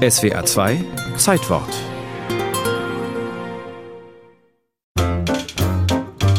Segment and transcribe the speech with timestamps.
[0.00, 0.82] SWA 2
[1.18, 1.68] Zeitwort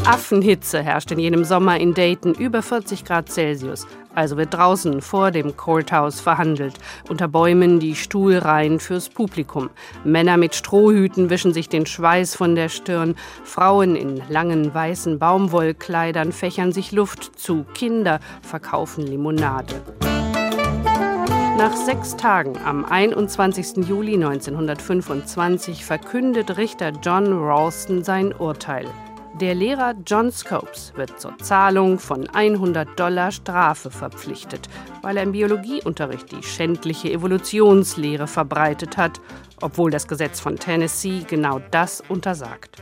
[0.04, 3.86] Affenhitze herrscht in jenem Sommer in Dayton über 40 Grad Celsius.
[4.16, 6.74] Also wird draußen vor dem Courthouse verhandelt,
[7.08, 9.70] unter Bäumen die Stuhlreihen fürs Publikum.
[10.04, 16.32] Männer mit Strohhüten wischen sich den Schweiß von der Stirn, Frauen in langen weißen Baumwollkleidern
[16.32, 19.84] fächern sich Luft zu, Kinder verkaufen Limonade.
[21.62, 23.88] Nach sechs Tagen, am 21.
[23.88, 28.88] Juli 1925, verkündet Richter John Ralston sein Urteil.
[29.40, 34.70] Der Lehrer John Scopes wird zur Zahlung von 100 Dollar Strafe verpflichtet,
[35.04, 39.22] weil er im Biologieunterricht die schändliche Evolutionslehre verbreitet hat,
[39.62, 42.82] obwohl das Gesetz von Tennessee genau das untersagt.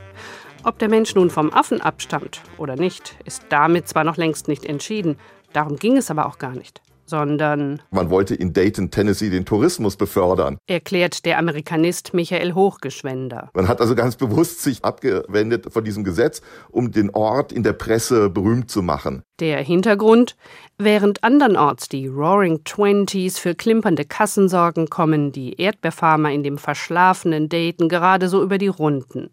[0.63, 4.63] Ob der Mensch nun vom Affen abstammt oder nicht, ist damit zwar noch längst nicht
[4.63, 5.17] entschieden,
[5.51, 9.97] darum ging es aber auch gar nicht sondern man wollte in Dayton, Tennessee den Tourismus
[9.97, 10.57] befördern.
[10.67, 13.49] Erklärt der Amerikanist Michael Hochgeschwender.
[13.53, 17.73] Man hat also ganz bewusst sich abgewendet von diesem Gesetz, um den Ort in der
[17.73, 19.23] Presse berühmt zu machen.
[19.39, 20.35] Der Hintergrund?
[20.77, 27.49] Während andernorts die Roaring Twenties für klimpernde Kassen sorgen, kommen die Erdbeerfarmer in dem verschlafenen
[27.49, 29.31] Dayton gerade so über die Runden.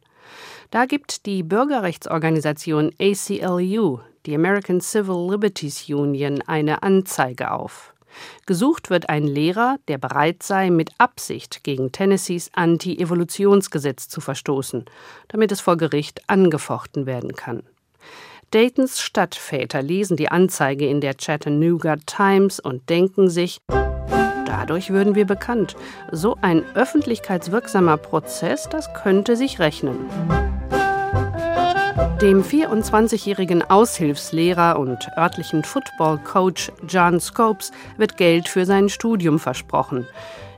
[0.71, 7.95] Da gibt die Bürgerrechtsorganisation ACLU die American Civil Liberties Union, eine Anzeige auf.
[8.47, 14.85] Gesucht wird ein Lehrer, der bereit sei, mit Absicht gegen Tennessees Anti-Evolutionsgesetz zu verstoßen,
[15.29, 17.63] damit es vor Gericht angefochten werden kann.
[18.53, 23.59] Daytons Stadtväter lesen die Anzeige in der Chattanooga Times und denken sich,
[24.47, 25.77] dadurch würden wir bekannt.
[26.13, 29.99] So ein öffentlichkeitswirksamer Prozess, das könnte sich rechnen.
[32.23, 40.09] Dem 24-jährigen Aushilfslehrer und örtlichen Football-Coach John Scopes wird Geld für sein Studium versprochen.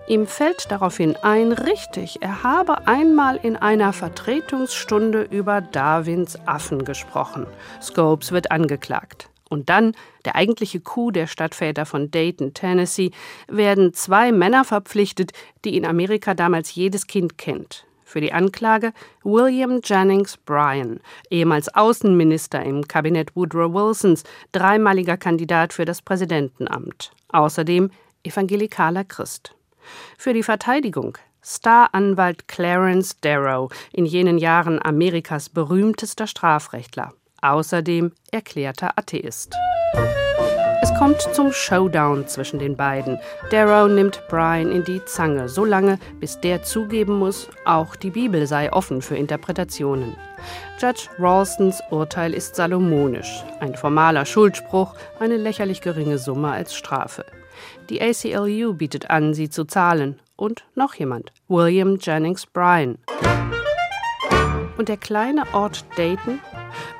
[0.07, 7.49] Ihm fällt daraufhin ein, richtig, er habe einmal in einer Vertretungsstunde über Darwins Affen gesprochen.
[7.83, 9.29] Scopes wird angeklagt.
[9.51, 13.11] Und dann, der eigentliche Coup der Stadtväter von Dayton, Tennessee,
[13.49, 15.33] werden zwei Männer verpflichtet,
[15.65, 17.88] die in Amerika damals jedes Kind kennt.
[18.09, 25.85] Für die Anklage William Jennings Bryan, ehemals Außenminister im Kabinett Woodrow Wilsons, dreimaliger Kandidat für
[25.85, 27.13] das Präsidentenamt.
[27.29, 27.91] Außerdem
[28.23, 29.55] evangelikaler Christ.
[30.17, 37.13] Für die Verteidigung Staranwalt Clarence Darrow, in jenen Jahren Amerikas berühmtester Strafrechtler.
[37.43, 39.55] Außerdem erklärter Atheist.
[40.81, 43.19] Es kommt zum Showdown zwischen den beiden.
[43.51, 48.47] Darrow nimmt Brian in die Zange, so lange, bis der zugeben muss, auch die Bibel
[48.47, 50.17] sei offen für Interpretationen.
[50.81, 53.43] Judge Ralstons Urteil ist salomonisch.
[53.59, 57.25] Ein formaler Schuldspruch, eine lächerlich geringe Summe als Strafe.
[57.91, 60.21] Die ACLU bietet an, sie zu zahlen.
[60.37, 62.99] Und noch jemand, William Jennings Bryan.
[64.77, 66.39] Und der kleine Ort Dayton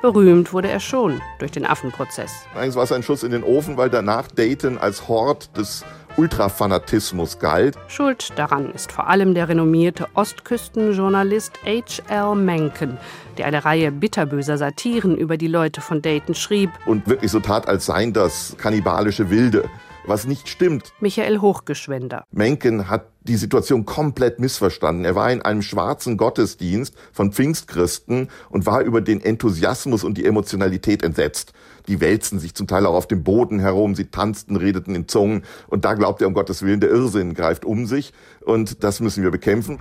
[0.01, 2.31] Berühmt wurde er schon durch den Affenprozess.
[2.55, 5.83] Eigentlich war es ein Schuss in den Ofen, weil danach Dayton als Hort des
[6.15, 7.77] Ultrafanatismus galt.
[7.89, 12.35] Schuld daran ist vor allem der renommierte Ostküstenjournalist H.L.
[12.35, 12.97] Mencken,
[13.37, 16.71] der eine Reihe bitterböser Satiren über die Leute von Dayton schrieb.
[16.85, 19.65] Und wirklich so tat, als seien das kannibalische Wilde
[20.09, 20.91] was nicht stimmt.
[20.99, 22.25] Michael Hochgeschwender.
[22.31, 25.05] Mencken hat die Situation komplett missverstanden.
[25.05, 30.25] Er war in einem schwarzen Gottesdienst von Pfingstchristen und war über den Enthusiasmus und die
[30.25, 31.53] Emotionalität entsetzt.
[31.87, 35.43] Die wälzten sich zum Teil auch auf dem Boden herum, sie tanzten, redeten in Zungen
[35.67, 39.23] und da glaubt er um Gottes Willen, der Irrsinn greift um sich und das müssen
[39.23, 39.77] wir bekämpfen.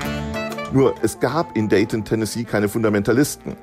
[0.72, 3.56] Nur es gab in Dayton, Tennessee keine Fundamentalisten.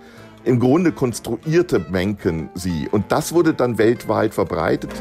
[0.44, 4.92] Im Grunde konstruierte Mencken sie und das wurde dann weltweit verbreitet.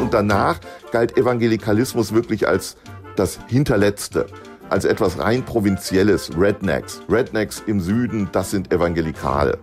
[0.00, 0.60] Und danach
[0.92, 2.76] galt Evangelikalismus wirklich als
[3.16, 4.26] das Hinterletzte,
[4.70, 7.00] als etwas rein Provinzielles, Rednecks.
[7.10, 9.58] Rednecks im Süden, das sind Evangelikale.